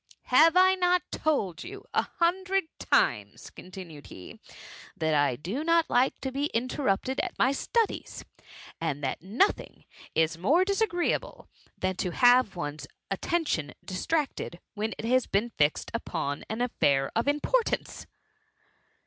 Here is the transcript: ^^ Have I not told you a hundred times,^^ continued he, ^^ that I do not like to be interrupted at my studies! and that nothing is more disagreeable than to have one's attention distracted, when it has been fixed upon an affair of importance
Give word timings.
^^ 0.01 0.03
Have 0.29 0.57
I 0.57 0.73
not 0.73 1.03
told 1.11 1.63
you 1.63 1.85
a 1.93 2.01
hundred 2.01 2.63
times,^^ 2.79 3.53
continued 3.55 4.07
he, 4.07 4.39
^^ 4.49 4.55
that 4.97 5.13
I 5.13 5.35
do 5.35 5.63
not 5.63 5.91
like 5.91 6.19
to 6.21 6.31
be 6.31 6.45
interrupted 6.55 7.19
at 7.19 7.37
my 7.37 7.51
studies! 7.51 8.25
and 8.81 9.03
that 9.03 9.21
nothing 9.21 9.85
is 10.15 10.39
more 10.39 10.65
disagreeable 10.65 11.51
than 11.77 11.97
to 11.97 12.13
have 12.13 12.55
one's 12.55 12.87
attention 13.11 13.75
distracted, 13.85 14.59
when 14.73 14.93
it 14.97 15.05
has 15.05 15.27
been 15.27 15.51
fixed 15.51 15.91
upon 15.93 16.45
an 16.49 16.61
affair 16.61 17.11
of 17.15 17.27
importance 17.27 18.07